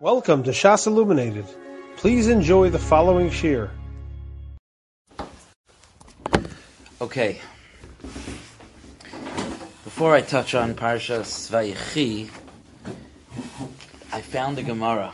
[0.00, 1.44] Welcome to Shas Illuminated.
[1.96, 3.68] Please enjoy the following shir.
[7.00, 7.40] Okay.
[9.82, 12.30] Before I touch on Parshas Vayechi,
[14.12, 15.12] I found a Gemara.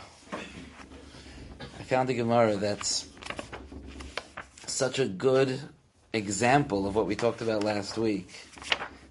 [1.79, 3.07] I found a Gemara that's
[4.67, 5.59] such a good
[6.13, 8.29] example of what we talked about last week.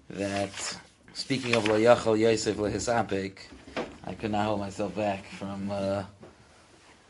[0.09, 0.77] That
[1.13, 3.39] speaking of Lo Yachal Yosef Lehisapik,
[4.05, 6.03] I could not hold myself back from uh,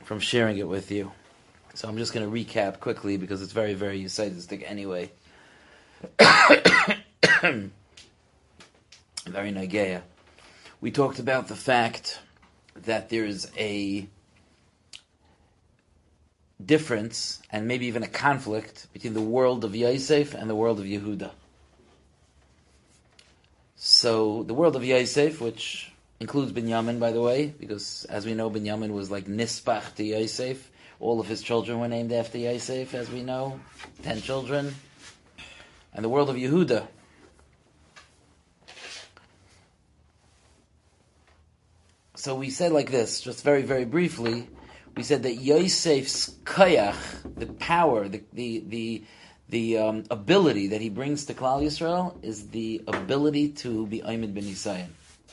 [0.05, 1.11] from sharing it with you.
[1.73, 5.11] So I'm just going to recap quickly because it's very, very Yusaidistic anyway.
[6.19, 7.71] very
[9.27, 10.01] Nageya.
[10.79, 12.19] We talked about the fact
[12.75, 14.07] that there's a
[16.63, 20.85] difference and maybe even a conflict between the world of Yosef and the world of
[20.85, 21.31] Yehuda.
[23.75, 28.49] So the world of Yosef, which includes Binyamin, by the way, because as we know,
[28.49, 30.71] Binyamin was like Nispach to Yosef.
[30.99, 33.59] All of his children were named after Yosef, as we know,
[34.03, 34.73] ten children.
[35.93, 36.87] And the world of Yehuda.
[42.15, 44.47] So we said like this, just very, very briefly.
[44.95, 46.95] We said that Yosef's kayach,
[47.35, 49.03] the power, the the the,
[49.49, 54.33] the um, ability that he brings to Klal Yisrael, is the ability to be Aymed
[54.33, 54.87] ben Yisayan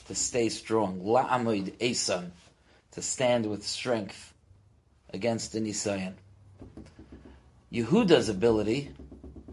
[0.06, 1.00] to stay strong.
[1.00, 2.30] La'amid esan,
[2.92, 4.34] to stand with strength
[5.12, 6.14] against the Nisayan.
[7.72, 8.92] Yehuda's ability,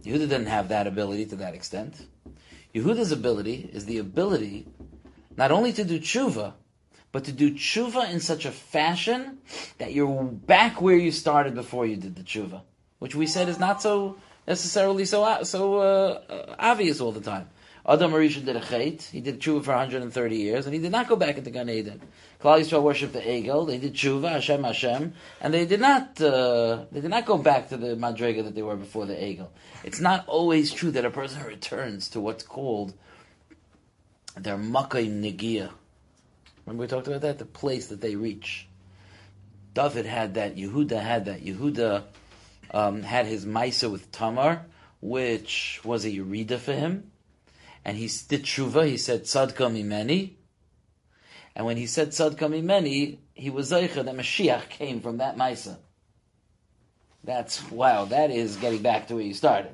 [0.03, 1.95] Yehuda didn't have that ability to that extent.
[2.73, 4.67] Yehuda's ability is the ability
[5.37, 6.53] not only to do tshuva,
[7.11, 9.39] but to do tshuva in such a fashion
[9.77, 12.61] that you're back where you started before you did the tshuva,
[12.99, 17.47] which we said is not so necessarily so so uh, obvious all the time.
[17.87, 19.09] Adam Arisha did a chait.
[19.09, 22.01] He did tshuva for 130 years, and he did not go back into Gan Eden.
[22.41, 23.67] Klal Yisrael worshipped the Egel.
[23.67, 26.19] They did tshuva, Hashem, Hashem, and they did not.
[26.21, 29.47] Uh, they did not go back to the madrega that they were before the Egel.
[29.83, 32.93] It's not always true that a person returns to what's called
[34.35, 35.71] their makai negia.
[36.65, 38.67] Remember we talked about that, the place that they reach.
[39.73, 40.55] David had that.
[40.55, 41.43] Yehuda had that.
[41.43, 42.03] Yehuda
[42.71, 44.65] um, had his Maisa with Tamar,
[44.99, 47.11] which was a Yerida for him
[47.85, 48.87] and he did tshuva.
[48.87, 50.33] He said tzadka mimeni,
[51.55, 55.77] and when he said tzadka mimeni, he was zeicha that Mashiach came from that Maisa.
[57.23, 58.05] That's wow.
[58.05, 59.73] That is getting back to where you started.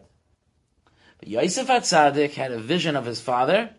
[1.20, 3.70] But Yosef Atzadik had a vision of his father.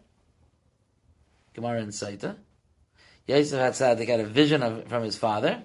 [1.55, 2.37] Gemara and Saita.
[3.27, 5.63] Yosef Atzadik had a vision of, from his father,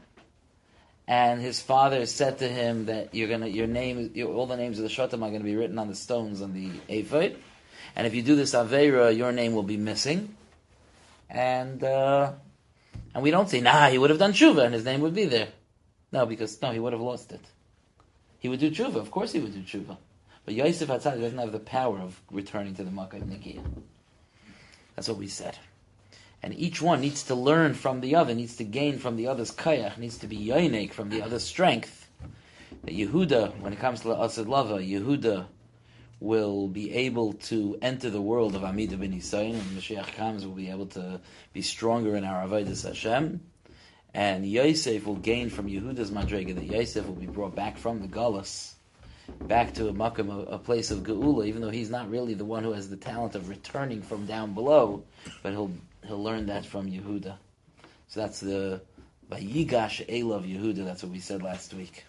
[1.08, 4.80] and his father said to him that you're gonna your name, your, all the names
[4.80, 7.36] of the Shotim are going to be written on the stones on the ephod
[7.96, 10.36] and if you do this Avera, your name will be missing.
[11.30, 12.34] And uh,
[13.14, 15.26] and we don't say, nah, he would have done tshuva and his name would be
[15.26, 15.50] there.
[16.12, 17.42] No, because no, he would have lost it.
[18.40, 19.98] He would do tshuva, of course he would do tshuva.
[20.46, 23.64] But Yosef Hatzad doesn't have the power of returning to the Makkah Nikia.
[24.96, 25.58] That's what we said.
[26.44, 29.52] And each one needs to learn from the other, needs to gain from the other's
[29.52, 32.10] kayach, needs to be yoinek from the other's strength.
[32.84, 35.46] That Yehuda, when it comes to the Asad Lava, Yehuda
[36.22, 40.56] will be able to enter the world of Amida ben Yisayin, when Mashiach comes, we'll
[40.56, 41.20] be able to
[41.52, 43.42] be stronger in our Avodah Hashem.
[44.14, 48.08] And Yosef will gain from Yehuda's Madrega that Yosef will be brought back from the
[48.08, 48.74] Gullus,
[49.48, 52.46] back to a Makam, a, a place of Geula, even though he's not really the
[52.46, 55.04] one who has the talent of returning from down below,
[55.42, 55.72] but he'll
[56.06, 57.36] he'll learn that from Yehuda.
[58.10, 58.82] So that's the
[59.32, 62.04] Vayigash Elav Yehuda, that's what we said last week.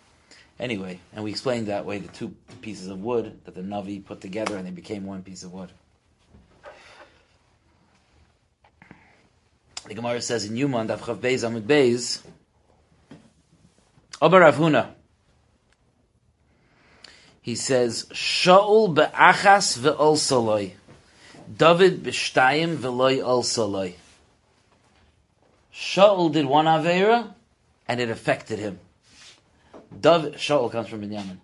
[0.63, 4.21] Anyway, and we explained that way the two pieces of wood that the Navi put
[4.21, 5.73] together and they became one piece of wood.
[9.89, 12.23] The Gemara says in Yuman, Davchav Beis Amud Beis,
[14.21, 14.91] Ober Avhuna.
[17.41, 20.75] He says, Shaul be'achas ve'ol soloi.
[21.57, 23.95] David b'shtayim ve'loi ol soloi.
[25.75, 27.35] Shaul did one Avera,
[27.89, 28.79] and it affected him.
[30.01, 31.39] David, Shaul comes from Binyamin.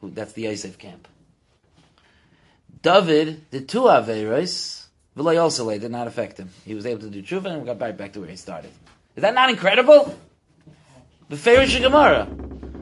[0.00, 1.06] Who, that's the Yosef camp.
[2.82, 4.80] David did two Averos,
[5.16, 6.50] V'lay also did not affect him.
[6.64, 8.70] He was able to do tshuva and got right back to where he started.
[9.16, 10.16] Is that not incredible?
[11.28, 12.28] The Farish Gemara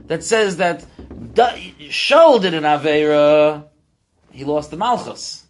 [0.06, 3.64] that says that Shaul did an Avera,
[4.30, 5.44] he lost the Malchus.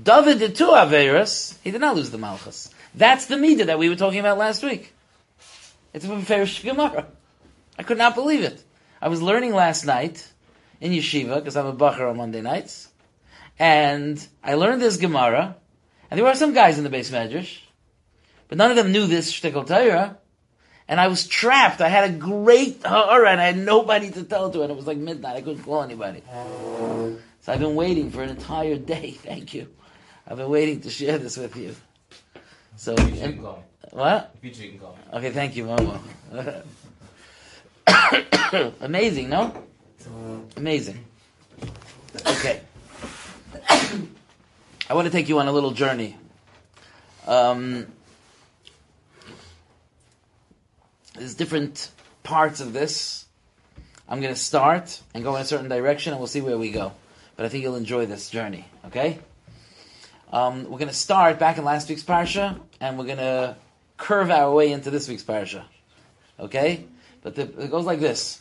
[0.00, 2.70] David did two Averas, he did not lose the Malchus.
[2.94, 4.92] That's the Midah that we were talking about last week.
[5.92, 7.06] It's from Farish Gemara.
[7.78, 8.62] I could not believe it.
[9.00, 10.26] I was learning last night
[10.80, 12.88] in yeshiva because I'm a bacher on Monday nights,
[13.58, 15.56] and I learned this Gemara,
[16.10, 17.58] and there were some guys in the beis medrash
[18.48, 20.18] But none of them knew this shtickle Torah.
[20.86, 21.80] And I was trapped.
[21.80, 24.62] I had a great ha'ara and I had nobody to tell to.
[24.62, 25.36] And it was like midnight.
[25.36, 26.22] I couldn't call anybody.
[27.40, 29.12] So I've been waiting for an entire day.
[29.12, 29.68] Thank you.
[30.26, 31.74] I've been waiting to share this with you.
[32.76, 33.42] So, and,
[33.90, 34.34] what?
[35.12, 35.98] Okay, thank you, Momo.
[38.80, 39.54] Amazing, no?
[40.56, 41.04] Amazing.
[42.26, 42.60] Okay.
[44.90, 46.16] I want to take you on a little journey.
[47.26, 47.86] Um,
[51.14, 51.90] there's different
[52.22, 53.24] parts of this.
[54.08, 56.70] I'm going to start and go in a certain direction, and we'll see where we
[56.70, 56.92] go.
[57.36, 58.66] But I think you'll enjoy this journey.
[58.86, 59.18] Okay?
[60.32, 63.56] Um, we're going to start back in last week's parsha, and we're going to
[63.96, 65.64] curve our way into this week's parsha.
[66.38, 66.84] Okay?
[67.24, 68.40] But the, it goes like this: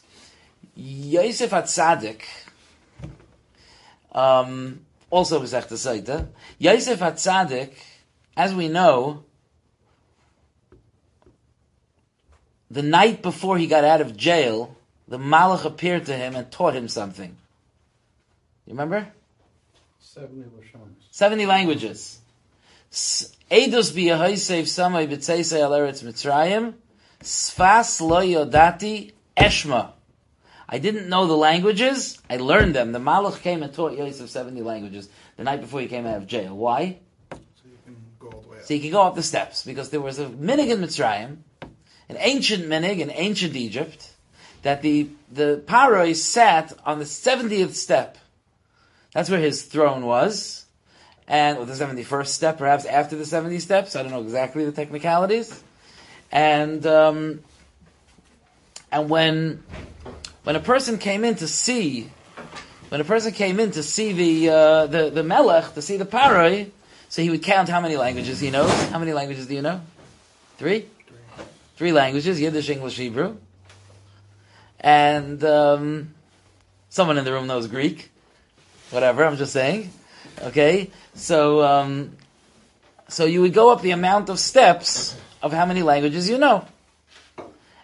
[0.76, 2.22] Yosef Atzadik,
[4.12, 6.28] um, also Besech Saita,
[6.60, 7.72] Yosef Atzadik,
[8.38, 9.24] as we know,
[12.70, 14.76] the night before he got out of jail,
[15.08, 17.38] the Malach appeared to him and taught him something.
[18.68, 19.08] You remember?
[20.00, 21.08] 70 Lashonis.
[21.12, 22.20] 70 languages.
[22.92, 26.74] Eidos b'yahoisev samay b'tzeisei al eretz Mitzrayim,
[27.24, 29.92] sfas lo yodati eshma.
[30.68, 32.94] I didn't know the languages, I learned them.
[32.94, 36.28] The Malach came and taught Yosef 70 languages the night before he came out of
[36.28, 36.56] jail.
[36.56, 36.98] Why?
[37.31, 38.64] So you can go all the way up.
[38.66, 41.38] So he could go up the steps, because there was a minig in Mitzrayim,
[42.10, 44.14] an ancient minig in ancient Egypt,
[44.64, 48.18] that the, the Paroi sat on the 70th step.
[49.14, 50.66] That's where his throne was.
[51.28, 54.72] And with the 71st step, perhaps after the 70 steps, I don't know exactly the
[54.72, 55.64] technicalities.
[56.34, 57.44] And, um,
[58.92, 59.64] and when,
[60.44, 62.10] when a person came in to see,
[62.90, 66.06] when a person came in to see the, uh, the, the Melech, to see the
[66.06, 66.72] Paroi,
[67.08, 68.72] so he would count how many languages he knows.
[68.90, 69.80] How many languages do you know?
[70.58, 70.88] Three?
[71.78, 73.38] Three languages, Yiddish, English, Hebrew.
[74.80, 76.16] And, um,
[76.90, 78.10] someone in the room knows Greek.
[78.90, 79.92] Whatever, I'm just saying.
[80.42, 80.90] Okay?
[81.14, 82.18] So, um,
[83.08, 86.66] so you would go up the amount of steps of how many languages you know.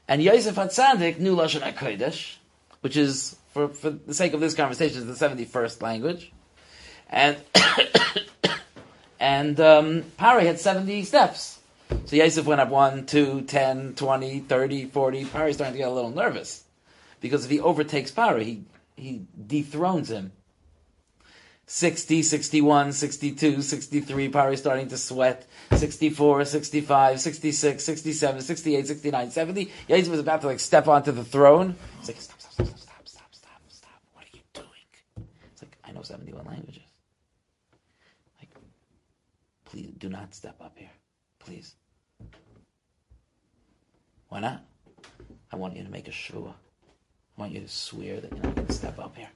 [0.07, 2.38] And Yosef Hatzadik knew Lashon HaKodesh,
[2.79, 6.31] which is, for, for the sake of this conversation, is the 71st language.
[7.09, 7.38] And,
[9.19, 11.59] and, um, Pari had 70 steps.
[12.06, 15.25] So Yosef went up 1, 2, 10, 20, 30, 40.
[15.25, 16.63] Pari's starting to get a little nervous.
[17.19, 18.63] Because if he overtakes Pari, he,
[18.95, 20.31] he dethrones him.
[21.71, 29.71] 60, 61, 62, 63, Pari starting to sweat, 64, 65, 66, 67, 68, 69, 70.
[29.88, 31.75] Yosef was about to like step onto the throne.
[32.00, 34.01] He's like, stop, stop, stop, stop, stop, stop, stop.
[34.13, 35.27] What are you doing?
[35.54, 36.81] It's like, I know 71 languages.
[38.39, 38.50] Like,
[39.65, 40.89] please do not step up here.
[41.38, 41.75] Please.
[44.30, 44.65] Why not?
[45.54, 46.56] I want you to make a shvua.
[47.38, 49.30] I want you to swear that you're not going to step up here.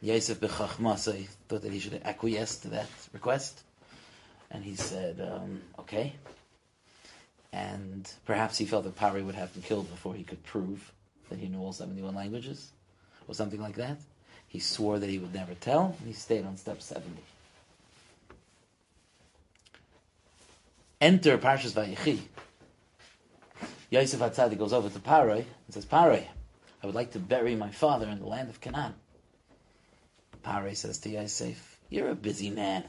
[0.00, 3.62] Yosef b'chachmasai thought that he should acquiesce to that request,
[4.50, 6.12] and he said, um, "Okay."
[7.52, 10.92] And perhaps he felt that Pari would have him killed before he could prove
[11.30, 12.70] that he knew all seventy-one languages,
[13.26, 13.98] or something like that.
[14.46, 17.22] He swore that he would never tell, and he stayed on step seventy.
[21.00, 22.20] Enter Parshas Vayechi.
[23.90, 26.26] Yosef Hatzadi goes over to Paroi and says, Paroi,
[26.82, 28.94] I would like to bury my father in the land of Canaan.
[30.46, 32.84] Pare says to Yosef, You're a busy man.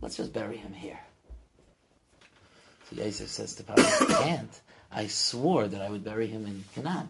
[0.00, 0.98] Let's just bury him here.
[2.90, 4.60] So Yosef says to Pare, I can't.
[4.90, 7.08] I swore that I would bury him in Canaan.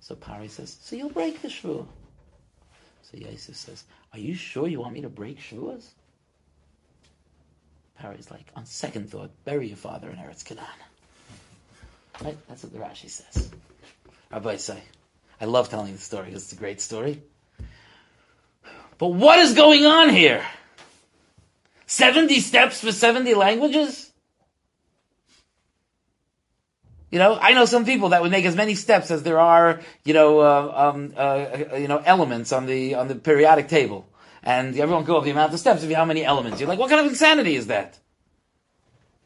[0.00, 1.86] So Pare says, So you'll break the shvuah.
[3.02, 3.84] So Yosef says,
[4.14, 5.86] Are you sure you want me to break shvuahs?
[7.98, 10.64] Pare's like, On second thought, bury your father in Eretz Canaan.
[12.24, 12.38] Right?
[12.48, 13.50] That's what the Rashi says.
[14.30, 14.82] Rabbi say,
[15.42, 17.22] I love telling the story it's a great story.
[19.02, 20.46] But what is going on here?
[21.86, 24.12] 70 steps for 70 languages?
[27.10, 29.80] You know, I know some people that would make as many steps as there are,
[30.04, 34.06] you know, uh, um, uh, you know, elements on the on the periodic table,
[34.44, 36.60] and everyone go up the amount of steps you how many elements.
[36.60, 37.98] You're like, what kind of insanity is that?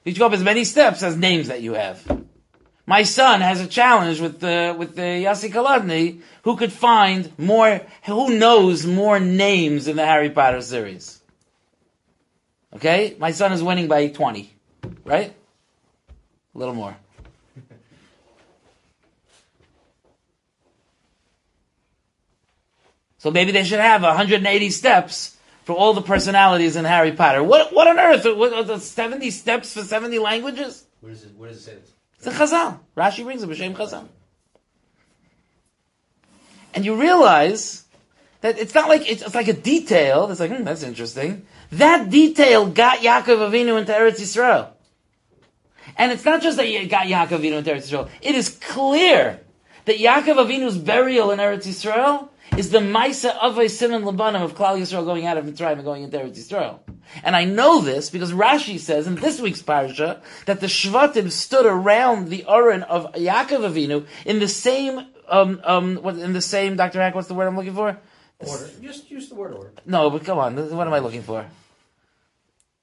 [0.07, 2.26] You go up as many steps as names that you have.
[2.89, 7.81] My son has a challenge with the with the Yassi Kaladni, who could find more,
[8.05, 11.21] who knows more names in the Harry Potter series.
[12.73, 14.55] Okay, my son is winning by twenty,
[15.05, 15.35] right?
[16.55, 16.97] A little more.
[23.19, 27.43] So maybe they should have 180 steps for all the personalities in Harry Potter.
[27.43, 28.25] What, what on earth?
[28.25, 30.85] What, what, the 70 steps for 70 languages?
[31.01, 31.96] Where does it, where does it say this?
[32.27, 32.81] It's Chazal.
[32.97, 34.07] Rashi brings it, B'Shem Chazal.
[36.75, 37.85] And you realize
[38.41, 40.31] that it's not like, it's, it's like a detail.
[40.31, 41.47] It's like, hmm, that's interesting.
[41.73, 44.71] That detail got Yaakov Avinu into Eretz Yisrael.
[45.97, 48.11] And it's not just that it got Yaakov Avinu into Eretz Yisrael.
[48.21, 49.41] It is clear
[49.87, 54.55] that Yaakov Avinu's burial in Eretz Yisrael is the Maisa of a Simon Labanim of
[54.55, 56.79] Klal Yisrael going out of Mitzrayim and going into Eretz Yisrael.
[57.23, 61.67] And I know this because Rashi says in this week's parsha that the Shvatim stood
[61.67, 66.77] around the Oren of Yaakov Avinu in the same, um, um, what, in the same,
[66.77, 67.01] Dr.
[67.01, 67.99] Hack, what's the word I'm looking for?
[68.39, 68.71] Order.
[68.81, 69.73] Just use the word order.
[69.85, 71.47] No, but come on, what am I looking for?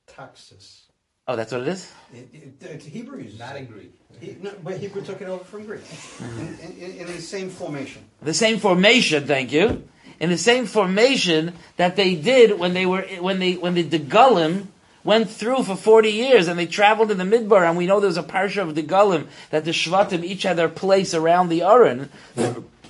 [0.05, 0.82] Taxis.
[1.25, 1.91] Oh, that's what it is?
[2.13, 3.93] It, it, it, Hebrew uses Not in Greek.
[4.19, 5.81] He, no, but Hebrew took it over from Greek.
[6.19, 8.03] In, in, in the same formation.
[8.21, 9.87] The same formation, thank you.
[10.19, 14.67] In the same formation that they did when they were, when they, when the Degulim
[15.03, 18.17] went through for 40 years and they traveled in the Midbar and we know there's
[18.17, 22.09] a parsha of Degulim that the Shvatim each had their place around the Aron,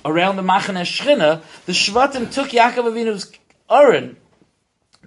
[0.04, 1.40] around the Machane Shchina.
[1.66, 3.32] The Shvatim took Yaakov Avinu's
[3.70, 4.16] Aron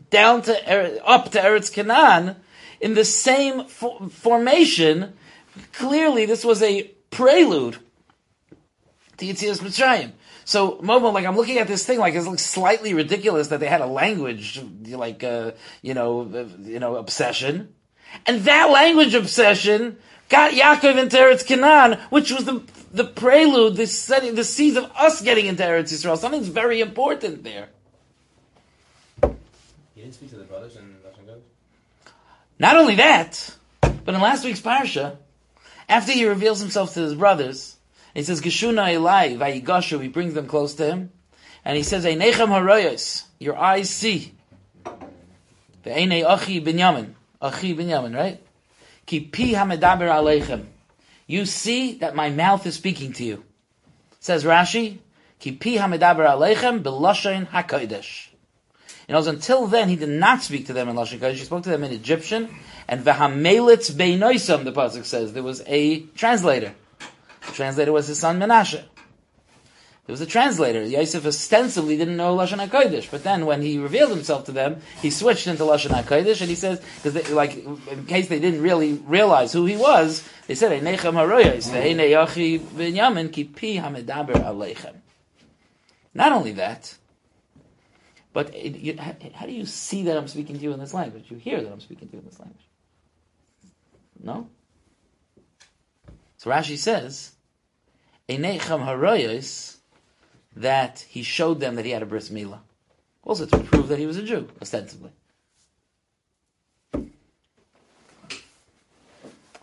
[0.10, 2.38] down to, Er- up to Eretz Canaan
[2.79, 5.13] in the same fo- formation.
[5.74, 7.77] Clearly this was a prelude
[9.17, 10.12] to Yitzias Mitzrayim.
[10.46, 13.67] So, Momo, like, I'm looking at this thing, like, it looks slightly ridiculous that they
[13.67, 17.74] had a language, like, uh, you know, uh, you know, obsession.
[18.25, 19.98] And that language obsession
[20.29, 24.86] got Yaakov into Eretz Canaan, which was the, the prelude, the setting, the seeds of
[24.96, 26.17] us getting into Eretz Yisrael.
[26.17, 27.67] Something's very important there.
[29.96, 30.97] He didn't speak to the brothers Goat?
[32.59, 35.17] Not only that, but in last week's parsha,
[35.87, 37.75] after he reveals himself to his brothers,
[38.13, 41.11] he says, Geshuna Elai, Vayigashu, he brings them close to him,
[41.63, 44.33] and he says, Einechem haroyos, your eyes see.
[45.83, 48.41] The Einei Achi Binyamin, Achi Binyamin, right?
[49.05, 50.65] Ki pi hamedaber aleichem.
[51.27, 53.43] You see that my mouth is speaking to you.
[54.19, 54.97] Says Rashi,
[55.39, 58.26] Ki pi hamedaber aleichem b'loshain hakodesh.
[59.07, 61.35] You know, until then, he did not speak to them in Lashon Kodesh.
[61.35, 62.49] He spoke to them in Egyptian.
[62.89, 66.73] And v'hamelitz beinoisam, the pasuk says, there was a translator.
[67.45, 68.83] The translator was his son Menashe.
[70.07, 70.83] There was a translator.
[70.83, 75.09] Yosef ostensibly didn't know Lashon HaKodesh, but then when he revealed himself to them, he
[75.09, 79.51] switched into Lashon HaKodesh, and he says, because like, in case they didn't really realize
[79.51, 84.95] who he was, they said, Einechem haroyos, ve'einei yochi binyamin, ki pi hamedaber aleichem.
[86.13, 86.95] Not only that,
[88.34, 90.93] but it, you, how, how do you see that I'm speaking to you in this
[90.93, 91.25] language?
[91.29, 92.67] You hear that I'm speaking to you in this language.
[94.22, 94.50] No?
[96.38, 97.31] So Rashi says,
[98.29, 99.77] Einechem haroyos,
[100.55, 102.60] that he showed them that he had a bris milah.
[103.24, 105.12] Also to prove that he was a Jew, ostensibly.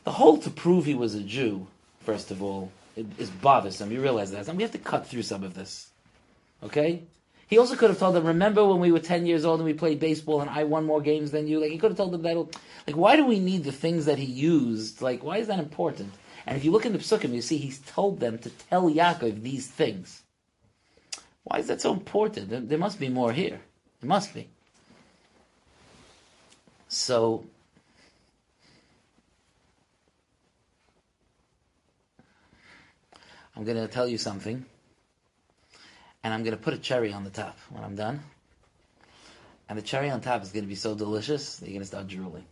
[0.05, 1.67] The whole to prove he was a Jew,
[2.01, 3.91] first of all, is bothersome.
[3.91, 4.47] You realize that.
[4.49, 5.91] And we have to cut through some of this.
[6.63, 7.03] Okay?
[7.55, 9.75] He also could have told them, remember when we were 10 years old and we
[9.75, 11.61] played baseball and I won more games than you?
[11.61, 12.37] Like, he could have told them that.
[12.37, 15.01] Like, why do we need the things that he used?
[15.01, 16.13] Like, why is that important?
[16.47, 19.43] And if you look in the psukim, you see he's told them to tell Yaakov
[19.43, 20.25] these things.
[21.45, 22.51] Why is that so important?
[22.51, 23.61] There, there must be more here.
[24.01, 24.49] There must be.
[26.89, 27.45] So,
[33.55, 34.67] I'm going to tell you something,
[36.25, 38.21] and I'm going to put a cherry on the top when I'm done.
[39.69, 41.87] And the cherry on top is going to be so delicious that you're going to
[41.87, 42.45] start drooling.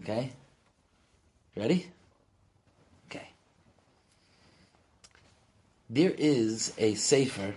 [0.00, 0.30] Okay?
[1.56, 1.86] Ready?
[3.10, 3.28] Okay.
[5.90, 7.54] There is a safer.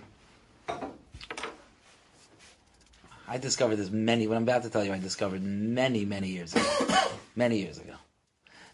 [3.28, 6.54] I discovered this many, what I'm about to tell you, I discovered many, many years
[6.54, 7.06] ago.
[7.36, 7.94] many years ago.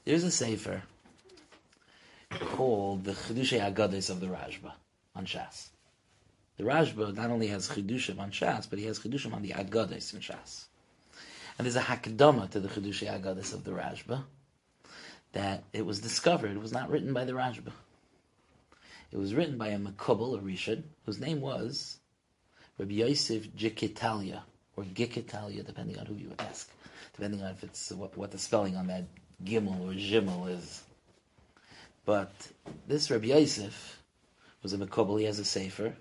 [0.05, 0.83] There's a safer
[2.31, 4.73] called the Chidushei Agados of the Rashba
[5.15, 5.69] on Shas.
[6.59, 10.13] The Rashba not only has Chidushim on Shas, but he has Chidushim on the Agados
[10.13, 10.65] in Shas.
[11.57, 14.25] And there's a Hakdama to the Chidushei Agados of the Rashba
[15.33, 17.71] that it was discovered, it was not written by the Rashba.
[19.13, 21.99] It was written by a Makubal, a Rishon, whose name was
[22.77, 24.43] Rabbi Yosef Gikitalia,
[24.77, 26.71] or Gikitalia, depending on who you ask,
[27.15, 29.05] depending on if it's what, what the spelling on that
[29.45, 30.83] Gimel or Jimel is.
[32.05, 32.33] But
[32.89, 34.03] this Rabbi Yosef
[34.63, 35.95] was a Makubal, he has a Sefer.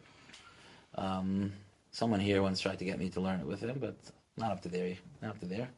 [0.97, 1.53] Um,
[1.91, 3.95] someone here once tried to get me to learn it with him, but
[4.35, 4.95] not up to there.
[5.21, 5.69] Not up to there.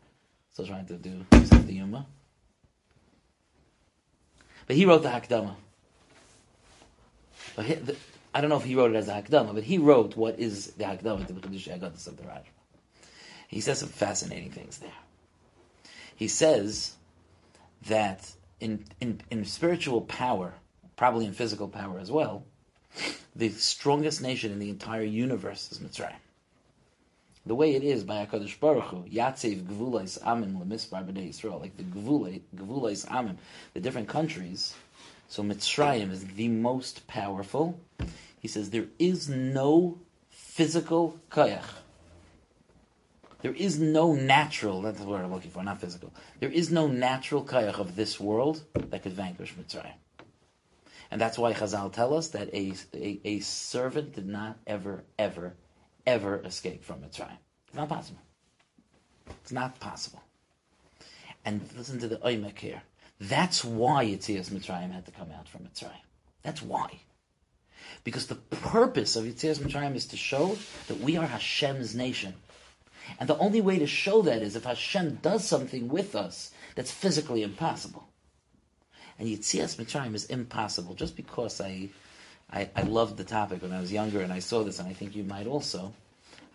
[0.51, 2.05] Still trying to do the Yuma.
[4.67, 5.55] But he wrote the Hakdama.
[7.55, 7.95] But he, the,
[8.33, 10.67] I don't know if he wrote it as a Hakdama, but he wrote what is
[10.73, 12.43] the Hakdama to the Chedush Agadas of the Rashba.
[13.47, 14.91] He says some fascinating things there.
[16.15, 16.95] He says
[17.87, 20.53] that in, in, in spiritual power,
[20.95, 22.43] probably in physical power as well,
[23.35, 26.15] the strongest nation in the entire universe is Mitzrayim.
[27.45, 31.75] The way it is by HaKadosh Baruch Hu, Yatzev Gvulais Amim Lemisbar B'nai Yisrael, like
[31.77, 33.37] the Gvulais, Amim,
[33.73, 34.75] the different countries.
[35.29, 37.79] So Mitzrayim is the most powerful.
[38.39, 39.97] He says there is no
[40.29, 41.63] physical koyach.
[43.41, 46.13] There is no natural, that's word I'm looking for, not physical.
[46.41, 49.93] There is no natural koyach of this world that could vanquish Mitzrayim.
[51.11, 55.55] And that's why Chazal tell us that a, a, a servant did not ever, ever,
[56.05, 57.37] ever escape from Mitzrayim.
[57.67, 58.21] It's not possible.
[59.41, 60.21] It's not possible.
[61.45, 62.83] And listen to the Oymek here.
[63.19, 66.03] That's why Yitzias Mitzrayim had to come out from Mitzrayim.
[66.43, 66.99] That's why.
[68.03, 72.35] Because the purpose of Yitzias Mitzrayim is to show that we are Hashem's nation.
[73.19, 76.91] And the only way to show that is if Hashem does something with us that's
[76.91, 78.08] physically impossible.
[79.19, 81.89] And Yitzias Mitzrayim is impossible just because I,
[82.51, 84.93] I, I loved the topic when I was younger and I saw this, and I
[84.93, 85.93] think you might also.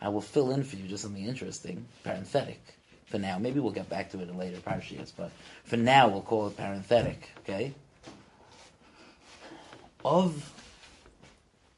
[0.01, 2.61] I will fill in for you just something interesting, parenthetic,
[3.07, 3.39] for now.
[3.39, 5.31] Maybe we'll get back to it in later parshiyas, but
[5.65, 7.75] for now we'll call it parenthetic, okay?
[10.05, 10.53] Of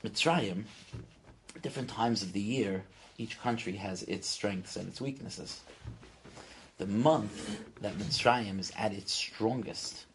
[0.04, 0.64] Mitzrayim,
[1.62, 2.84] different times of the year,
[3.18, 5.60] each country has its strengths and its weaknesses.
[6.78, 10.05] The month that Mitzrayim is at its strongest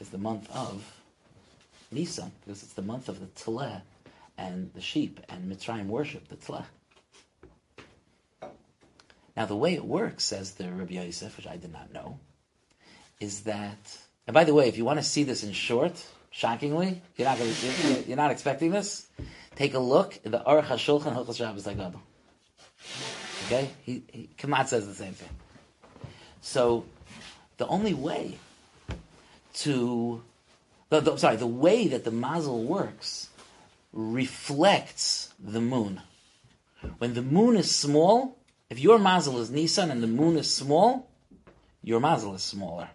[0.00, 0.84] is the month of
[1.90, 3.80] Nisan, because it's the month of the Tleh
[4.36, 6.64] and the sheep, and Mitzrayim worship the Tleh.
[9.36, 12.18] Now, the way it works, says the Rabbi Yosef, which I did not know,
[13.20, 17.00] is that, and by the way, if you want to see this in short, shockingly,
[17.16, 19.06] you're not, going to, you're not expecting this,
[19.54, 22.00] take a look in the Aruch HaShulchan Hilchos Shabbos Agadol.
[23.46, 23.70] Okay?
[23.82, 25.30] He, he, Kamat says the same thing.
[26.40, 26.84] So,
[27.56, 28.38] the only way
[29.54, 30.22] to,
[30.90, 33.28] the, the, sorry, the way that the mazel works
[33.92, 36.02] reflects the moon.
[36.98, 38.38] When the moon is small,
[38.70, 41.08] if your mazel is Nisan and the moon is small,
[41.82, 42.90] your mazel is smaller.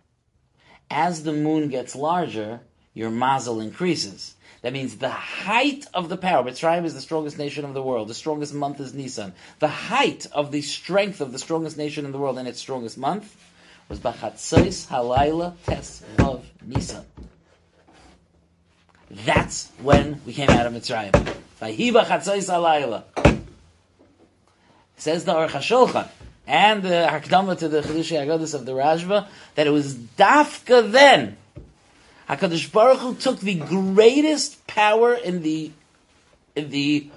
[0.90, 2.62] As the moon gets larger,
[2.94, 4.36] your mazel increases.
[4.62, 6.44] That means the height of the power.
[6.44, 8.08] Mitzrayim is the strongest nation of the world.
[8.08, 9.34] The strongest month is Nisan.
[9.60, 12.98] The height of the strength of the strongest nation in the world in its strongest
[12.98, 13.36] month
[13.90, 17.06] was Bachatzos Halayla Tes of Nisan.
[19.10, 21.12] That's when we came out of Mitzrayim.
[21.62, 23.04] Vahi Bachatzos Halayla.
[24.98, 26.08] Says the Aruch HaShulchan
[26.48, 31.38] and the Hakdama to the Chedushei Agadis of the Rashba that it was Dafka then.
[32.30, 35.72] Hakadosh Baruch Hu took the greatest power in the
[36.56, 37.10] in the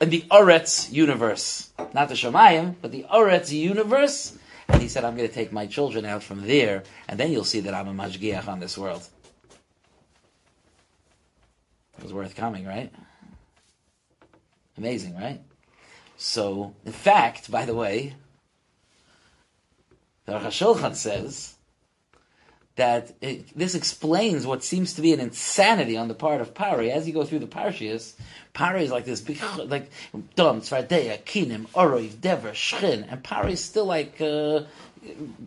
[0.00, 4.36] in the Oretz universe, not the Shemayim, but the Oretz universe,
[4.68, 7.44] and he said, "I'm going to take my children out from there, and then you'll
[7.44, 9.08] see that I'm a mashgiach on this world."
[11.98, 12.92] It was worth coming, right?
[14.76, 15.40] Amazing, right?
[16.16, 18.14] So, in fact, by the way,
[20.26, 21.55] the Aruch HaShulchan says
[22.76, 26.90] that it, this explains what seems to be an insanity on the part of Pari.
[26.90, 28.14] As you go through the Parshias,
[28.52, 29.90] Pari is like this big, like,
[30.34, 34.60] Dom, Tzvardeya, Kinim, Oroiv, Dever, Shchin, and Pari is still like, uh,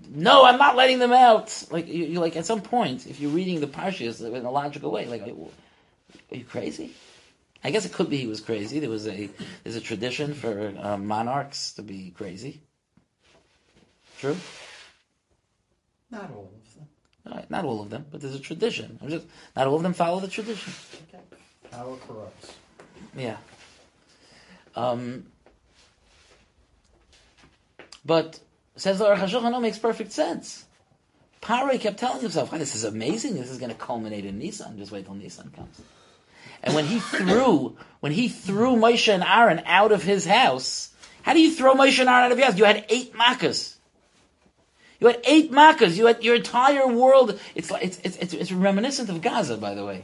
[0.09, 1.65] no, I'm not letting them out.
[1.69, 4.91] Like, you, you like, at some point, if you're reading the Parshias in a logical
[4.91, 6.93] way, like, are you crazy?
[7.63, 8.79] I guess it could be he was crazy.
[8.79, 9.29] There was a
[9.63, 12.61] there's a tradition for uh, monarchs to be crazy.
[14.17, 14.37] True.
[16.09, 16.37] Not all.
[16.37, 16.58] All
[17.25, 18.99] right, not all of them, but there's a tradition.
[19.01, 20.73] I'm just not all of them follow the tradition.
[21.71, 22.53] Power corrupts.
[23.15, 23.37] Yeah.
[24.75, 25.25] Um,
[28.05, 28.39] but
[28.75, 30.65] says the Aruch HaShulchan, no, makes perfect sense.
[31.41, 33.35] Pari kept telling himself, "This is amazing.
[33.35, 34.77] This is going to culminate in Nissan.
[34.77, 35.81] Just wait till Nissan comes."
[36.61, 40.89] And when he threw, when he threw Moshe and Aaron out of his house,
[41.21, 42.57] how do you throw Moshe and Aaron out of your house?
[42.57, 43.75] You had eight makas.
[44.99, 45.95] You had eight makas.
[45.95, 47.39] You had your entire world.
[47.55, 50.03] It's like it's, it's it's reminiscent of Gaza, by the way.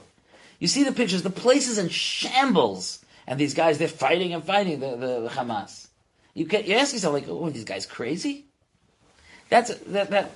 [0.60, 1.22] You see the pictures.
[1.22, 5.30] The place is in shambles, and these guys they're fighting and fighting the, the, the
[5.30, 5.88] Hamas.
[6.34, 8.46] You can you ask yourself like, oh, are these guys crazy?
[9.50, 10.32] That's that that.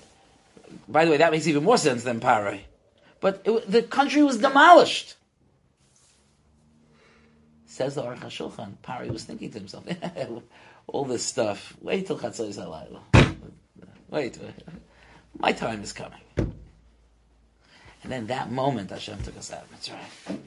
[0.88, 2.60] By the way, that makes even more sense than Paray.
[3.22, 5.15] But it, the country was demolished.
[7.65, 9.86] Says the Aruch HaShulchan, Pari was thinking to himself,
[10.88, 13.18] all this stuff, wait till Chatzos HaLayla.
[14.10, 14.38] Wait,
[15.39, 16.19] my time is coming.
[16.38, 20.39] And then that moment, Hashem took us out of Mitzrayim.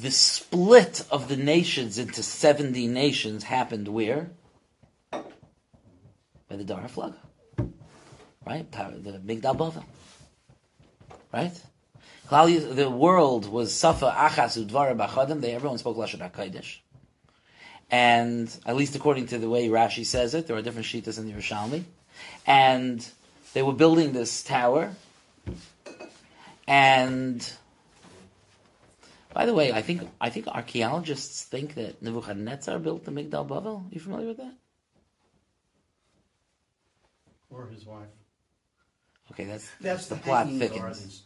[0.00, 4.30] The split of the nations into 70 nations happened where?
[5.10, 5.22] By
[6.50, 7.14] the Dar Flag.
[8.46, 8.70] Right?
[8.70, 9.84] The Migdal Bavel.
[11.32, 11.60] Right?
[12.30, 15.40] The world was Safa Achas Udvara Bachadim.
[15.40, 16.78] They everyone spoke Lashon HaKodesh.
[17.90, 21.26] And at least according to the way Rashi says it, there are different shitas in
[21.26, 21.84] the Yerushalmi.
[22.46, 23.06] And
[23.54, 24.94] they were building this tower.
[26.66, 27.50] And
[29.32, 33.86] by the way, I think I think archaeologists think that Nebuchadnezzar built the Migdal Bavel.
[33.86, 34.52] Are you familiar with that?
[37.50, 38.08] Or his wife.
[39.32, 40.78] Okay, that's That's the, the plot thickens.
[40.80, 41.22] gardens.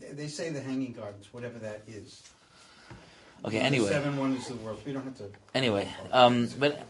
[0.00, 2.22] They- They say the hanging gardens, whatever that is.
[3.44, 4.80] Okay, anyway, Seven wonders of the world.
[4.84, 5.24] We don't have to.
[5.54, 6.86] anyway, um, but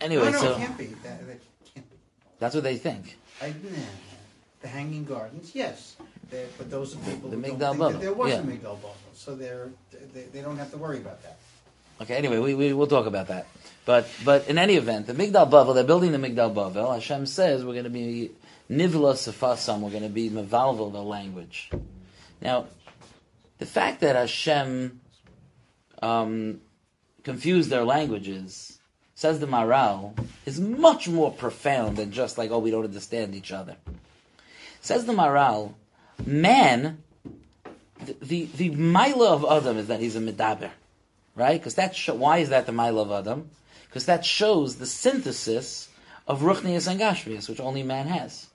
[0.00, 0.86] anyway, no, no, so it can't be.
[0.86, 1.40] That, that
[1.74, 1.96] can't be.
[2.38, 3.16] that's what they think.
[3.42, 3.54] I, nah,
[4.60, 5.96] the hanging gardens, yes.
[6.30, 8.38] They're- But those are people The who Migdal don't think that there was yeah.
[8.38, 8.94] a Migdal Bavel.
[9.14, 9.70] So they're,
[10.14, 11.38] they, they don't have to worry about that.
[12.00, 13.46] Okay, anyway, we, we, we'll talk about that.
[13.84, 16.94] But, but in any event, the Migdal Bavel, they're building the Migdal Bavel.
[16.94, 18.30] Hashem says we're going to be
[18.70, 21.70] Nivla Sefasam, we're going to be Mevalvel, the language.
[22.40, 22.66] Now,
[23.58, 25.00] the fact that Hashem
[26.02, 26.60] um,
[27.24, 28.78] confused their languages,
[29.14, 33.52] says the Maharal, is much more profound than just like, oh, we don't understand each
[33.52, 33.76] other.
[34.80, 35.74] Says the Maharal,
[36.24, 37.02] man,
[38.04, 40.70] the, the, the Mila of Adam is that he's a Medaber
[41.38, 41.58] right?
[41.58, 43.48] Because that's, sho- why is that the Mile of Adam?
[43.88, 45.88] Because that shows the synthesis
[46.26, 48.48] of Ruchnias and Gashmias, which only man has.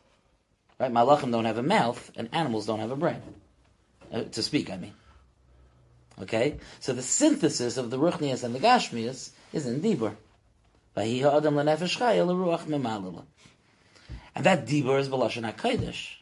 [0.79, 0.91] Right?
[0.91, 3.21] Malachim don't have a mouth, and animals don't have a brain.
[4.11, 4.93] Uh, to speak, I mean.
[6.21, 6.59] Okay?
[6.79, 10.15] So the synthesis of the Ruchnias and the Gashmias is in Dibur.
[10.95, 11.23] And
[14.45, 16.17] that Dibur is Balashon HaKadosh,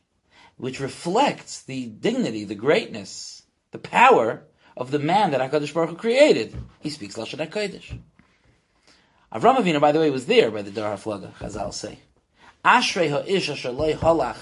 [0.58, 4.44] which reflects the dignity, the greatness, the power
[4.78, 6.56] of the man that HaKadosh Baruch Hu created.
[6.80, 8.00] He speaks Lashon HaKodesh.
[9.34, 12.00] Avram Avinu, by the way, was there by the Dar HaFlaga, Chazal say.
[12.64, 14.38] Ashrei ha'ish asher loy halach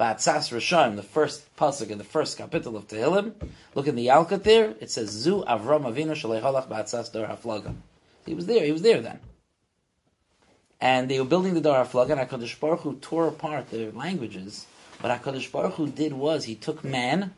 [0.00, 3.34] ba'atzas Rishayim, the first pasuk in the first capital of Tehillim.
[3.74, 7.74] Look in the Yalkut there, it says, Zu Avram Avinu shalei halach ba'atzas Dar HaFlaga.
[8.24, 9.20] He was there, he was there then.
[10.80, 14.66] And they were building the Dar HaFlaga, and HaKadosh Baruch Hu tore apart their languages.
[15.00, 17.34] What HaKadosh Baruch Hu did was, he took man,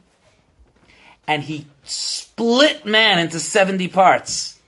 [1.26, 4.60] and he split man into 70 parts.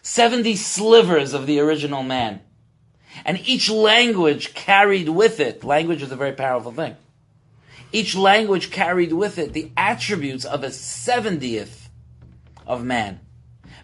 [0.00, 2.40] 70 slivers of the original man.
[3.24, 6.96] And each language carried with it, language is a very powerful thing.
[7.92, 11.88] Each language carried with it the attributes of a 70th
[12.66, 13.20] of man.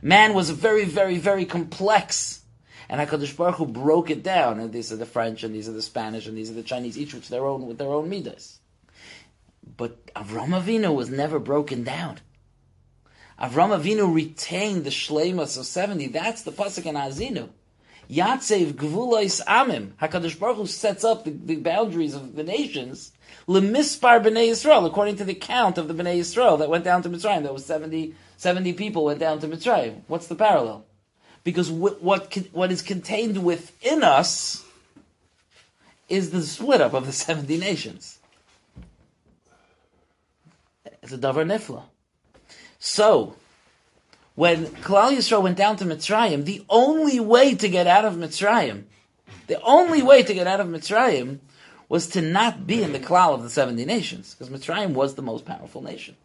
[0.00, 2.42] Man was very, very, very complex.
[2.88, 4.60] And HaKadosh Baruch Hu broke it down.
[4.60, 6.96] And these are the French, and these are the Spanish, and these are the Chinese,
[6.96, 8.60] each with their own, with their own midas.
[9.76, 12.18] But Avram Avinu was never broken down.
[13.40, 16.06] Avram Avinu retained the shleimus of 70.
[16.08, 17.48] That's the pasuk in Azinu.
[18.10, 19.92] Yatsev gvulois amim.
[20.00, 23.12] Hakadosh Baruch Hu sets up the, the boundaries of the nations.
[23.46, 27.08] Lemispar b'nei Yisrael, according to the count of the b'nei Yisrael that went down to
[27.08, 27.42] Mitzrayim.
[27.42, 30.02] That was 70, 70 people went down to Mitzrayim.
[30.06, 30.84] What's the parallel?
[31.44, 34.64] Because what what, what is contained within us
[36.08, 38.18] is the split up of the 70 nations.
[41.02, 41.84] It's a davar nifla.
[42.78, 43.36] So,
[44.36, 48.84] when Klal Yisrael went down to Mitzrayim, the only way to get out of Mitzrayim,
[49.46, 51.38] the only way to get out of Mitzrayim
[51.88, 55.22] was to not be in the Klal of the 70 nations, because Mitzrayim was the
[55.22, 56.16] most powerful nation.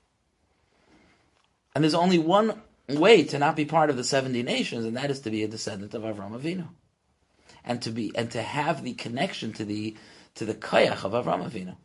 [1.73, 5.09] And there's only one way to not be part of the 70 nations, and that
[5.09, 6.67] is to be a descendant of Avram Avinu.
[7.63, 9.95] And to be, and to have the connection to the,
[10.35, 11.77] to the Kayach of Avram Avinu.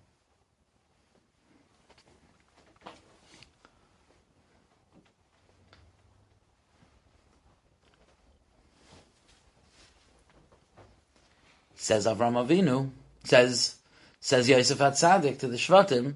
[11.77, 12.91] Says Avram Avinu,
[13.25, 13.77] says
[14.19, 16.15] says Yosef Atzadik to the Shvatim,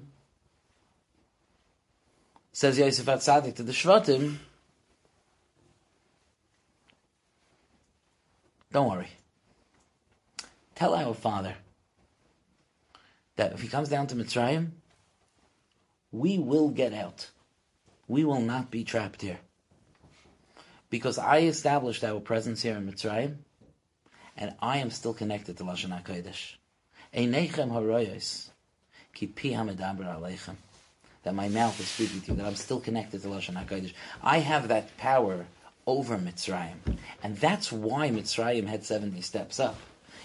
[2.51, 4.35] says Yosef Atzadik to the Shvatim,
[8.73, 9.07] don't worry.
[10.75, 11.55] Tell our father
[13.35, 14.71] that if he comes down to Mitzrayim,
[16.11, 17.29] we will get out.
[18.07, 19.39] We will not be trapped here.
[20.89, 23.37] Because I established our presence here in Mitzrayim,
[24.37, 26.55] and I am still connected to Lashon HaKodesh.
[27.15, 28.49] Einechem haroyos,
[29.13, 30.55] ki pi hamedaber aleichem.
[31.23, 33.93] That my mouth is speaking to you, that I'm still connected to Lashon HaKodesh.
[34.23, 35.45] I have that power
[35.85, 36.97] over Mitzrayim.
[37.23, 39.77] And that's why Mitzrayim had 70 steps up.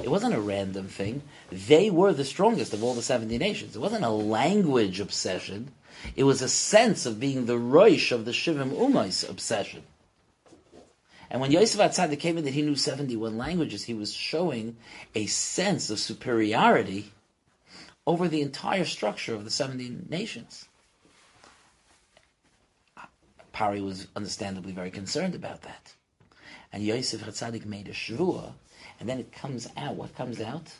[0.02, 1.22] It wasn't a random thing.
[1.50, 3.76] They were the strongest of all the 70 nations.
[3.76, 5.72] It wasn't a language obsession.
[6.14, 9.82] It was a sense of being the roish of the Shivim Umais obsession.
[11.30, 14.76] And when Yosef Atzadik came in that he knew 71 languages, he was showing
[15.14, 17.12] a sense of superiority
[18.06, 20.68] over the entire structure of the 70 nations.
[23.52, 25.94] Pari was understandably very concerned about that.
[26.72, 28.52] And Yosef Hatzadik made a shvua,
[29.00, 29.96] and then it comes out.
[29.96, 30.74] What comes out?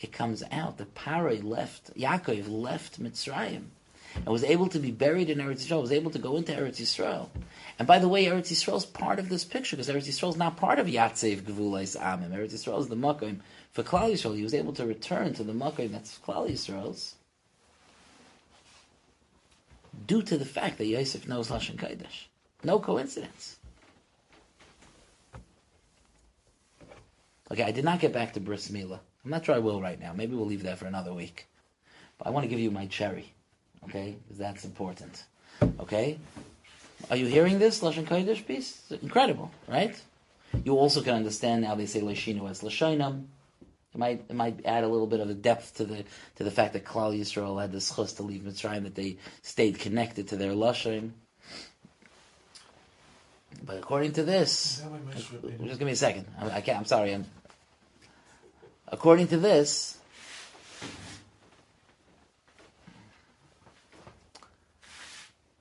[0.00, 3.64] It comes out that Pari left, Yaakov left Mitzrayim,
[4.24, 6.80] and was able to be buried in Eretz Yisrael, was able to go into Eretz
[6.80, 7.28] Yisrael.
[7.78, 10.36] And by the way, Eretz Yisrael is part of this picture, because Eretz Yisrael is
[10.36, 12.30] not part of Yatsev Gevulais Amim.
[12.30, 13.36] Eretz Yisrael is the Makkah
[13.72, 14.36] for Klal Yisrael.
[14.36, 17.14] He was able to return to the Makkah that's Klal Yisrael's
[20.06, 22.26] due to the fact that Yosef knows Lashon Kodesh.
[22.64, 23.56] No coincidence.
[27.50, 29.00] Okay, I did not get back to Bris Mila.
[29.24, 30.12] I'm not sure I will right now.
[30.12, 31.46] Maybe we'll leave that for another week.
[32.18, 33.32] But I want to give you my cherry,
[33.88, 34.16] okay?
[34.30, 35.24] That's important.
[35.80, 36.18] Okay?
[37.10, 38.82] Are you hearing this Lashon Kodesh piece?
[38.90, 40.00] It's incredible, right?
[40.64, 43.26] You also can understand now they say Lashinu as Lashoinam.
[43.94, 46.04] It might it might add a little bit of a depth to the
[46.36, 49.78] to the fact that Klal Yisrael had the schus to leave Mitzrayim that they stayed
[49.78, 51.12] connected to their lashon.
[53.64, 54.82] But according to this,
[55.64, 56.26] just give me a second.
[56.40, 56.78] I, I can't.
[56.78, 57.12] I'm sorry.
[57.14, 57.24] I'm,
[58.86, 59.97] according to this,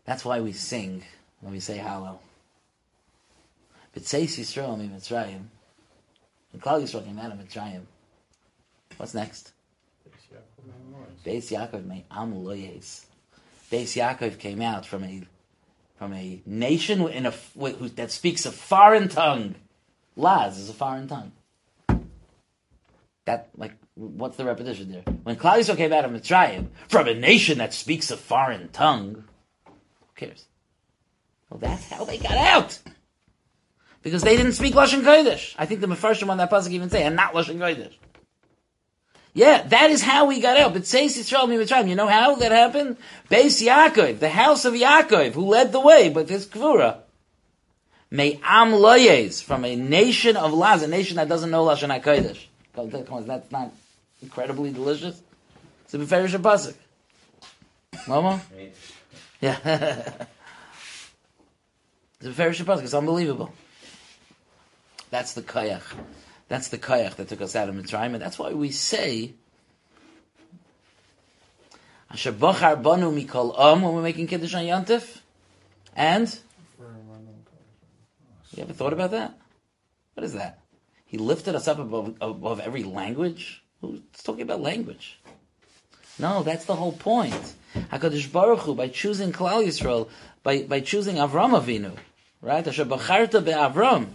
[0.07, 1.03] that's why we sing
[1.41, 2.19] when we say Hallel.
[3.93, 5.43] But B'tzeis Yisrael mi Mitzrayim.
[6.53, 7.81] And Klal Yisrael came out of Mitzrayim.
[8.95, 9.51] What's next?
[11.25, 13.03] Beis Yaakov made Am Loyes.
[13.69, 15.23] Beis Yaakov came out from a
[15.97, 19.55] from a nation in a who, that speaks a foreign tongue.
[20.15, 21.33] Laz is a foreign tongue.
[23.25, 25.01] That like what's the repetition there?
[25.23, 29.25] When Klal came out of Mitzrayim from a nation that speaks a foreign tongue,
[30.17, 30.45] cares?
[31.49, 32.77] Well, that's how they got out.
[34.03, 35.55] Because they didn't speak Lashon Kodesh.
[35.57, 37.93] I think the Mefarshim on that pasuk even say, and not Lashon Kodesh.
[39.33, 40.73] Yeah, that is how we got out.
[40.73, 41.87] But says Yisrael Mitzrayim.
[41.87, 42.97] You know how that happened?
[43.29, 47.01] Beis Yaakov, the house of Yaakov, who led the way, but his kvura.
[48.09, 52.45] May Am Loyes, from a nation of Laz, a nation that doesn't know Lashon HaKodesh.
[53.27, 53.73] That's not
[54.21, 55.21] incredibly delicious?
[55.85, 56.75] It's a Beferish Pasuk.
[58.07, 58.41] Mama?
[59.41, 59.57] Yeah.
[62.19, 62.83] it's a Beferish Pasuk.
[62.83, 63.51] It's unbelievable.
[65.09, 65.83] That's the Kayach.
[66.47, 69.33] That's the kayach that took us out of Mitzrayim, and that's why we say
[72.09, 75.19] Asher Bachar Banu Mikol Om when we're making Kiddush on Yantif.
[75.95, 76.39] And
[78.55, 79.37] you ever thought about that?
[80.13, 80.59] What is that?
[81.05, 83.63] He lifted us up above, above every language.
[83.81, 85.19] Who's talking about language?
[86.17, 87.53] No, that's the whole point.
[87.75, 90.09] Hakadosh Baruch Hu, by choosing Klal Yisrael,
[90.43, 91.95] by by choosing Avram Avinu,
[92.41, 92.67] right?
[92.67, 94.07] Asher Bacharta beAvram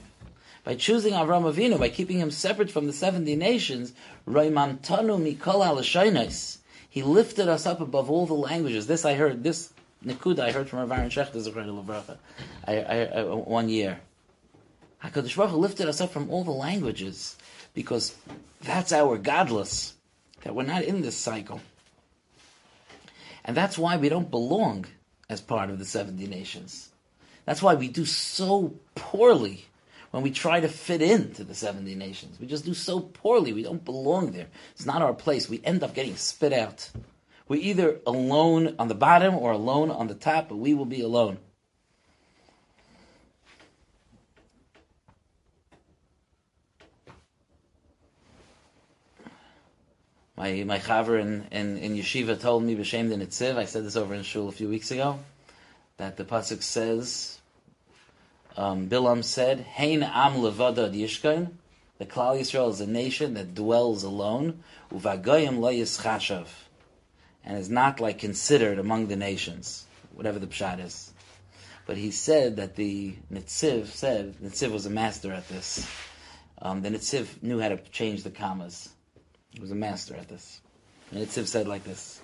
[0.65, 3.93] by choosing Avram Avinu, by keeping him separate from the 70 nations,
[4.29, 6.59] Raimantanu Mikol Alashainis.
[6.89, 8.87] He lifted us up above all the languages.
[8.87, 9.73] This I heard, this
[10.05, 12.17] Nikuda I heard from Rav Aaron Shechter, Zechariah Levracha,
[12.67, 14.01] I, I, I, one year.
[15.03, 17.37] HaKadosh Baruch Hu lifted us up from all the languages
[17.75, 18.15] because
[18.61, 19.95] that's our godless,
[20.43, 21.61] that we're not in this cycle.
[23.45, 24.87] And that's why we don't belong
[25.29, 26.91] as part of the 70 nations.
[27.45, 29.65] That's why we do so poorly
[30.13, 32.39] when we try to fit into the 70 nations.
[32.39, 33.53] We just do so poorly.
[33.53, 34.49] We don't belong there.
[34.73, 35.49] It's not our place.
[35.49, 36.91] We end up getting spit out.
[37.49, 41.01] We're either alone on the bottom or alone on the top, but we will be
[41.01, 41.39] alone.
[50.43, 53.57] My my chaver in, in, in yeshiva told me b'shem the nitziv.
[53.57, 55.21] I said this over in shul a few weeks ago.
[55.99, 57.39] That the pasuk says
[58.57, 61.53] um, Bilam said, Hein am levada yishkain.
[61.99, 64.65] The Klal Yisrael is a nation that dwells alone.
[64.91, 66.49] Uvagoyim lo yischashav.
[67.45, 71.13] And is not like considered among the nations, whatever the pshat is.
[71.87, 75.89] But he said that the Nitziv said, Nitziv was a master at this.
[76.61, 78.89] Um, the Nitziv knew how to change the commas.
[79.53, 80.61] He was a master at this.
[81.11, 82.21] The Nitziv said like this,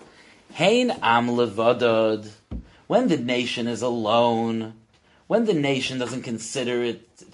[0.54, 2.30] Hein am levadod.
[2.86, 4.74] When the nation is alone,
[5.26, 6.82] when the nation doesn't consider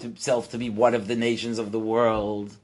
[0.01, 2.57] itself to be one of the nations of the world,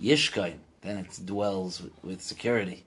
[0.00, 2.84] Yishkain, then it dwells with, with security.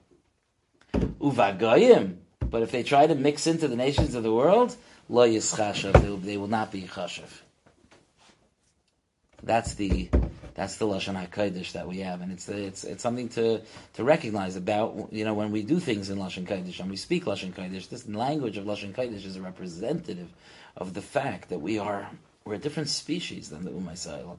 [0.94, 4.74] Uvagayim, but if they try to mix into the nations of the world,
[5.08, 7.41] lo yischashav, they will not be chashav.
[9.42, 10.08] That's the
[10.54, 13.60] that's the lashon hakodesh that we have, and it's it's it's something to
[13.94, 17.24] to recognize about you know when we do things in lashon kodesh and we speak
[17.24, 17.88] lashon kodesh.
[17.88, 20.28] This language of lashon kodesh is a representative
[20.76, 22.08] of the fact that we are
[22.44, 24.38] we're a different species than the umaysayil.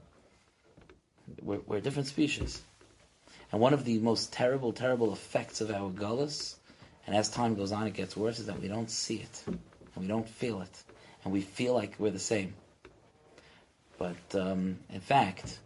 [1.41, 2.61] We're, we're a different species,
[3.51, 6.55] and one of the most terrible terrible effects of our gullus,
[7.07, 9.59] and as time goes on, it gets worse, is that we don't see it and
[9.97, 10.83] we don't feel it,
[11.23, 12.53] and we feel like we're the same.
[13.97, 15.59] But um, in fact,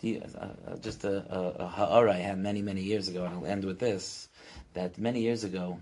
[0.00, 3.34] the, uh, uh, just a, a, a ha'ara I had many, many years ago, and
[3.34, 4.28] I'll end with this,
[4.74, 5.80] that many years ago,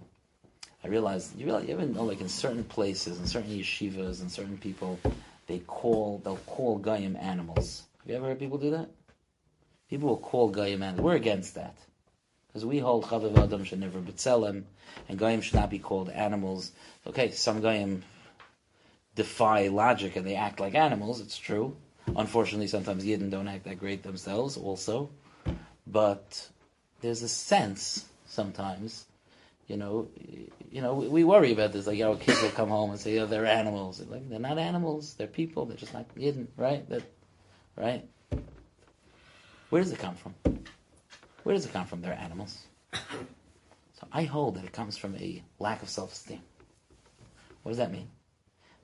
[0.83, 4.31] I realized, you realize, you ever know, like in certain places, in certain yeshivas, and
[4.31, 4.99] certain people,
[5.47, 7.85] they call, they'll call Goyim animals.
[8.01, 8.89] Have you ever heard people do that?
[9.91, 11.05] People will call Goyim animals.
[11.05, 11.75] We're against that.
[12.47, 14.65] Because we hold Chaviv Adam should never betzelem,
[15.09, 16.73] and Goyim should not be called animals.
[17.07, 18.03] Okay, some Goyim
[19.15, 21.77] defy logic and they act like animals, it's true.
[22.16, 25.11] Unfortunately, sometimes Yidden don't act that great themselves also.
[25.87, 26.49] But
[27.01, 29.07] there's a sense sometimes,
[29.66, 30.09] you know,
[30.71, 31.87] you know, we, we worry about this.
[31.87, 35.14] Like our kids will come home and say, "Oh, they're animals." Like they're not animals.
[35.14, 35.64] They're people.
[35.66, 36.88] They're just not Yidden, right?
[36.88, 37.03] That,
[37.77, 38.07] right?
[39.71, 40.35] Where does it come from?
[41.42, 42.03] Where does it come from?
[42.03, 42.59] They're animals.
[42.92, 46.40] So I hold that it comes from a lack of self-esteem.
[47.62, 48.09] What does that mean?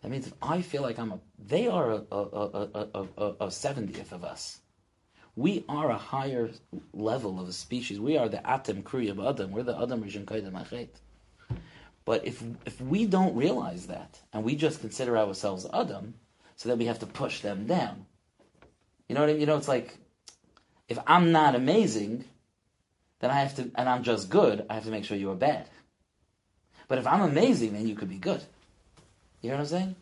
[0.05, 3.27] That means if I feel like I'm a, they are a, a, a, a, a,
[3.41, 4.61] a 70th of us.
[5.35, 6.51] We are a higher
[6.93, 7.99] level of a species.
[7.99, 9.51] We are the Atem Kriyab Adam.
[9.51, 10.91] We're the Adam Rishon Kaidem Achet.
[12.05, 16.13] But if, if we don't realize that, and we just consider ourselves Adam,
[16.57, 18.05] so that we have to push them down.
[19.09, 19.41] You know what I mean?
[19.41, 19.97] You know, it's like,
[20.87, 22.27] if I'm not amazing,
[23.21, 25.35] then I have to, and I'm just good, I have to make sure you are
[25.35, 25.67] bad.
[26.89, 28.45] But if I'm amazing, then you could be good.
[29.45, 29.97] You know what I'm saying?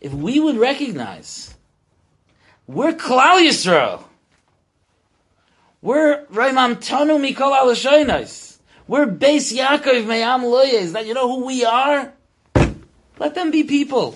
[0.00, 1.56] If we would recognize
[2.68, 4.04] we're Klal Yisrael,
[5.82, 12.12] we're Romamtanu Mikol Alashoinos, we're Beis Yaakov Me'am Loyes, that you know who we are?
[13.18, 14.14] Let them be people.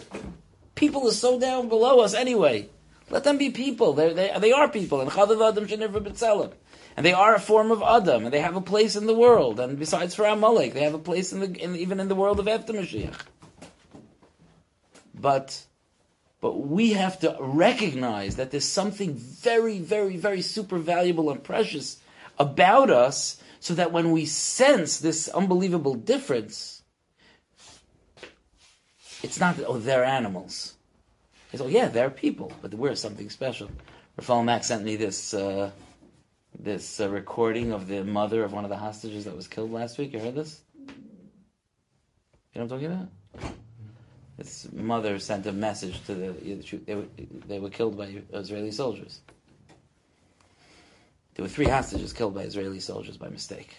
[0.76, 2.68] People are so down below us anyway.
[3.10, 3.94] Let them be people.
[3.94, 5.00] They're, they they are people.
[5.00, 6.52] And Chadav Adam b'tzelem.
[6.96, 9.58] And they are a form of Adam, and they have a place in the world.
[9.58, 12.38] And besides for Amalek, they have a place in the in, even in the world
[12.38, 13.16] of Efta Mashiach.
[15.20, 15.66] But
[16.40, 22.00] but we have to recognize that there's something very, very, very super valuable and precious
[22.38, 26.82] about us, so that when we sense this unbelievable difference,
[29.22, 30.74] it's not that, oh, they're animals.
[31.52, 33.68] It's, oh, yeah, they're people, but we're something special.
[34.16, 35.70] Rafael Mack sent me this, uh,
[36.58, 39.98] this uh, recording of the mother of one of the hostages that was killed last
[39.98, 40.14] week.
[40.14, 40.62] You heard this?
[40.78, 40.94] You know
[42.52, 43.08] what I'm talking about?
[44.40, 46.32] His mother sent a message to the.
[46.86, 47.04] They were,
[47.46, 49.20] they were killed by Israeli soldiers.
[51.34, 53.76] There were three hostages killed by Israeli soldiers by mistake.